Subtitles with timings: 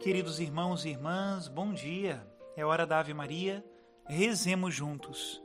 [0.00, 2.26] Queridos irmãos e irmãs, bom dia.
[2.56, 3.64] É hora da Ave Maria.
[4.08, 5.40] Rezemos juntos.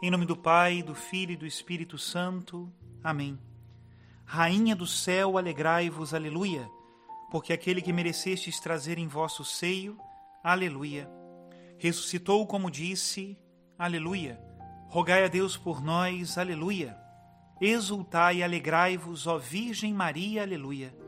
[0.00, 2.72] Em nome do Pai, do Filho e do Espírito Santo.
[3.02, 3.36] Amém.
[4.24, 6.70] Rainha do céu, alegrai-vos, aleluia,
[7.32, 9.98] porque aquele que merecestes trazer em vosso seio,
[10.42, 11.10] aleluia.
[11.76, 13.36] Ressuscitou como disse,
[13.76, 14.40] aleluia.
[14.88, 16.96] Rogai a Deus por nós, aleluia.
[17.60, 21.05] Exultai e alegrai-vos, ó Virgem Maria, aleluia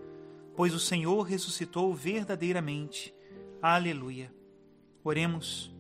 [0.59, 3.15] pois o Senhor ressuscitou verdadeiramente.
[3.63, 4.35] Aleluia.
[5.05, 5.73] Oremos.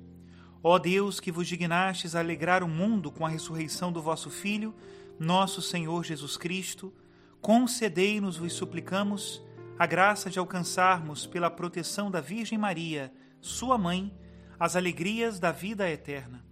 [0.62, 4.72] Ó Deus, que vos dignastes a alegrar o mundo com a ressurreição do vosso Filho,
[5.18, 6.94] nosso Senhor Jesus Cristo,
[7.40, 9.42] concedei-nos, vos suplicamos,
[9.76, 14.16] a graça de alcançarmos, pela proteção da Virgem Maria, sua mãe,
[14.60, 16.46] as alegrias da vida eterna.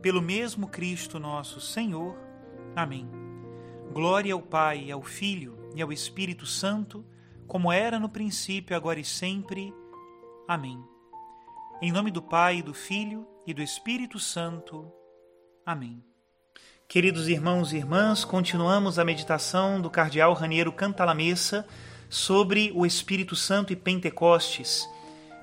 [0.00, 2.16] Pelo mesmo Cristo nosso Senhor.
[2.76, 3.10] Amém.
[3.92, 7.04] Glória ao Pai, ao Filho e ao Espírito Santo
[7.46, 9.72] como era no princípio, agora e sempre.
[10.48, 10.82] Amém.
[11.80, 14.90] Em nome do Pai, do Filho e do Espírito Santo.
[15.64, 16.02] Amém.
[16.86, 21.66] Queridos irmãos e irmãs, continuamos a meditação do cardeal Raniero Cantalamessa
[22.08, 24.88] sobre o Espírito Santo e Pentecostes,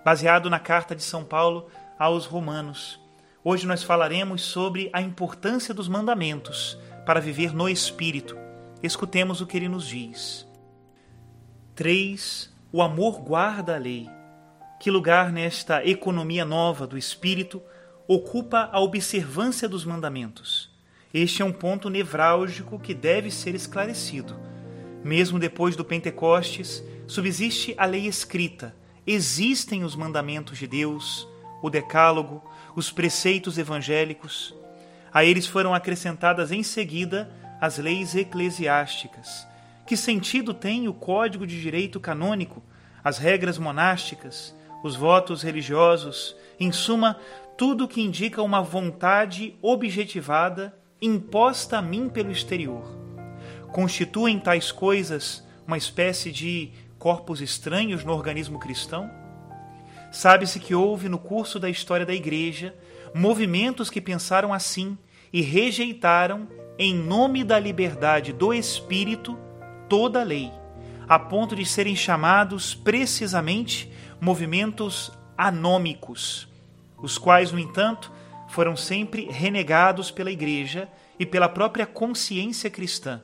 [0.05, 2.99] baseado na carta de São Paulo aos Romanos.
[3.43, 8.37] Hoje nós falaremos sobre a importância dos mandamentos para viver no Espírito.
[8.81, 10.47] Escutemos o que ele nos diz.
[11.73, 12.51] 3.
[12.73, 14.09] O amor guarda a lei.
[14.79, 17.61] Que lugar nesta economia nova do espírito
[18.05, 20.69] ocupa a observância dos mandamentos?
[21.13, 24.37] Este é um ponto nevrálgico que deve ser esclarecido.
[25.01, 28.75] Mesmo depois do Pentecostes, subsiste a lei escrita,
[29.07, 31.25] existem os mandamentos de Deus,
[31.61, 32.43] o Decálogo,
[32.75, 34.53] os preceitos evangélicos.
[35.13, 39.49] A eles foram acrescentadas em seguida as leis eclesiásticas
[39.85, 42.63] que sentido tem o Código de Direito Canônico,
[43.03, 47.17] as regras monásticas, os votos religiosos, em suma,
[47.57, 52.83] tudo que indica uma vontade objetivada imposta a mim pelo exterior?
[53.71, 59.09] Constituem tais coisas uma espécie de corpos estranhos no organismo cristão?
[60.11, 62.75] Sabe-se que houve no curso da história da Igreja
[63.13, 64.97] movimentos que pensaram assim
[65.31, 66.47] e rejeitaram,
[66.77, 69.37] em nome da liberdade do espírito,
[69.91, 70.49] toda a lei,
[71.05, 73.91] a ponto de serem chamados precisamente
[74.21, 76.47] movimentos anômicos,
[76.97, 78.09] os quais, no entanto,
[78.47, 80.87] foram sempre renegados pela Igreja
[81.19, 83.21] e pela própria consciência cristã.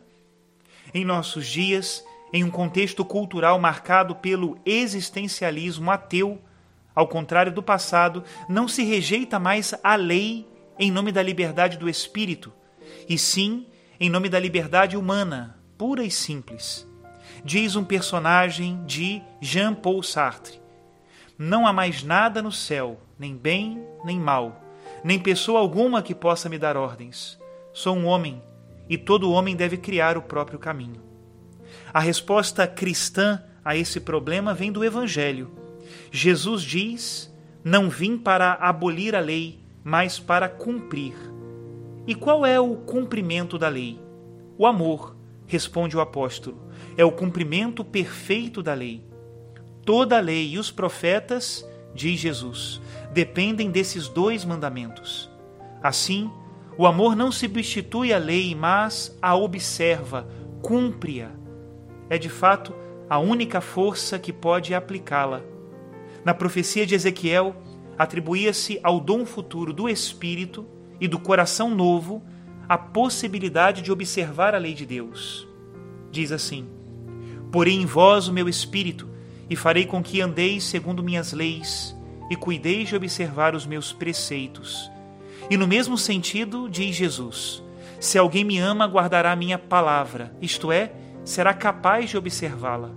[0.94, 6.41] Em nossos dias, em um contexto cultural marcado pelo existencialismo ateu,
[6.94, 10.45] ao contrário do passado, não se rejeita mais a lei
[10.78, 12.51] em nome da liberdade do espírito,
[13.07, 13.67] e sim
[13.97, 16.88] em nome da liberdade humana, pura e simples.
[17.43, 20.59] Diz um personagem de Jean-Paul Sartre:
[21.38, 24.61] Não há mais nada no céu, nem bem nem mal,
[25.03, 27.37] nem pessoa alguma que possa me dar ordens.
[27.73, 28.41] Sou um homem
[28.89, 31.01] e todo homem deve criar o próprio caminho.
[31.93, 35.51] A resposta cristã a esse problema vem do Evangelho.
[36.11, 37.33] Jesus diz:
[37.63, 41.16] Não vim para abolir a lei, mas para cumprir.
[42.07, 43.99] E qual é o cumprimento da lei?
[44.57, 45.16] O amor
[45.47, 49.03] responde o apóstolo, é o cumprimento perfeito da lei.
[49.85, 52.81] Toda a lei e os profetas, diz Jesus,
[53.13, 55.31] dependem desses dois mandamentos.
[55.81, 56.30] Assim,
[56.78, 60.28] o amor não substitui a lei, mas a observa,
[60.62, 61.31] cumpre-a.
[62.09, 62.75] É de fato
[63.09, 65.41] a única força que pode aplicá-la.
[66.25, 67.56] Na profecia de Ezequiel,
[67.97, 70.68] atribuía-se ao dom futuro do Espírito
[71.00, 72.22] e do coração novo
[72.67, 75.47] a possibilidade de observar a lei de Deus.
[76.11, 76.67] Diz assim:
[77.51, 79.07] Porei em vós o meu espírito,
[79.50, 81.95] e farei com que andeis segundo minhas leis,
[82.29, 84.91] e cuideis de observar os meus preceitos.
[85.50, 87.63] E no mesmo sentido, diz Jesus:
[88.00, 90.91] Se alguém me ama, guardará a minha palavra, isto é,
[91.23, 92.91] será capaz de observá-la.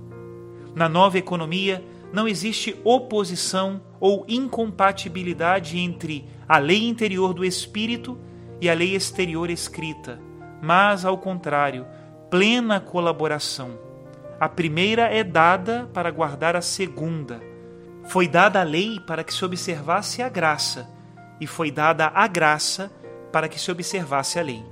[0.74, 8.18] Na nova economia, não existe oposição ou incompatibilidade entre a lei interior do espírito
[8.60, 10.20] e a lei exterior escrita,
[10.60, 11.86] mas, ao contrário,
[12.30, 13.78] plena colaboração.
[14.38, 17.42] A primeira é dada para guardar a segunda.
[18.04, 20.88] Foi dada a lei para que se observasse a graça,
[21.40, 22.90] e foi dada a graça
[23.32, 24.64] para que se observasse a lei.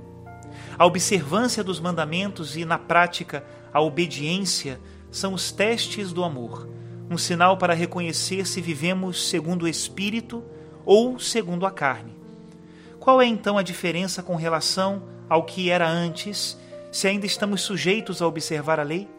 [0.77, 3.43] A observância dos mandamentos e, na prática,
[3.73, 4.79] a obediência
[5.11, 6.69] são os testes do amor,
[7.09, 10.43] um sinal para reconhecer se vivemos segundo o Espírito
[10.85, 12.18] ou segundo a carne.
[13.09, 16.55] Qual é então a diferença com relação ao que era antes,
[16.91, 19.09] se ainda estamos sujeitos a observar a lei?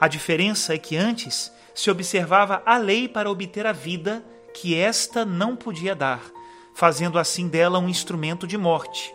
[0.00, 5.24] A diferença é que antes se observava a lei para obter a vida que esta
[5.24, 6.20] não podia dar,
[6.74, 9.14] fazendo assim dela um instrumento de morte,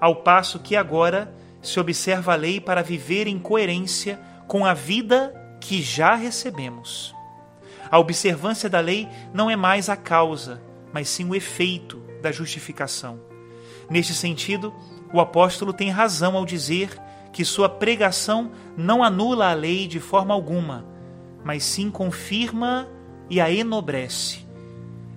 [0.00, 4.18] ao passo que agora se observa a lei para viver em coerência
[4.48, 7.14] com a vida que já recebemos.
[7.88, 10.60] A observância da lei não é mais a causa,
[10.92, 13.32] mas sim o efeito da justificação.
[13.88, 14.72] Neste sentido,
[15.12, 16.90] o apóstolo tem razão ao dizer
[17.32, 20.84] que sua pregação não anula a lei de forma alguma,
[21.44, 22.88] mas sim confirma
[23.28, 24.46] e a enobrece.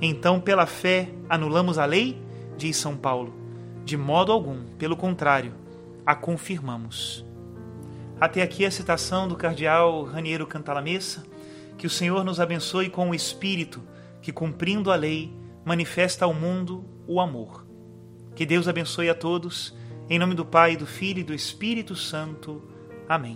[0.01, 2.21] Então, pela fé, anulamos a lei?
[2.57, 3.33] Diz São Paulo.
[3.85, 5.53] De modo algum, pelo contrário,
[6.05, 7.25] a confirmamos.
[8.19, 11.23] Até aqui a citação do cardeal Raniero Cantalamessa,
[11.77, 13.81] que o Senhor nos abençoe com o Espírito
[14.21, 15.31] que, cumprindo a lei,
[15.63, 17.66] manifesta ao mundo o amor.
[18.37, 19.75] Que Deus abençoe a todos,
[20.07, 22.61] em nome do Pai, do Filho e do Espírito Santo.
[23.09, 23.35] Amém.